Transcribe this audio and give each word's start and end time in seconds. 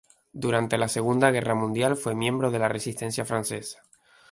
Durante 0.33 0.79
la 0.79 0.87
Segunda 0.87 1.29
Guerra 1.29 1.53
Mundial 1.53 1.95
fue 1.95 2.15
miembro 2.15 2.49
de 2.49 2.57
la 2.57 2.67
Resistencia 2.67 3.23
francesa. 3.23 3.83